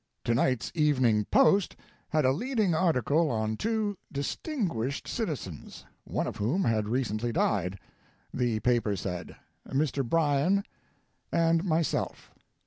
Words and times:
"Tonight's 0.25 0.71
Evening 0.73 1.25
Post 1.25 1.75
had 2.09 2.25
a 2.25 2.31
leading 2.31 2.73
article 2.73 3.29
on 3.29 3.55
two 3.55 3.99
distinguished 4.11 5.07
citizens, 5.07 5.85
one 6.05 6.25
of 6.25 6.37
whom 6.37 6.63
had 6.63 6.89
recently 6.89 7.31
died, 7.31 7.77
the 8.33 8.59
paper 8.61 8.95
said 8.95 9.35
Mr. 9.67 10.03
Bryan 10.03 10.63
and 11.31 11.63
myself. 11.63 12.31